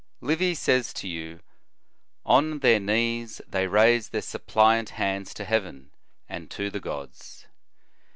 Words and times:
Livy 0.19 0.55
says 0.55 0.93
to 0.93 1.07
you: 1.07 1.41
"On 2.25 2.57
their 2.61 2.79
knees, 2.79 3.39
they 3.47 3.67
raised 3.67 4.11
their 4.11 4.23
suppliant 4.23 4.89
hands 4.97 5.31
to 5.35 5.45
heaven, 5.45 5.91
and 6.27 6.49
to 6.49 6.71
the 6.71 6.79
gods." 6.79 7.45